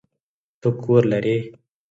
[0.61, 1.37] ته کور لری؟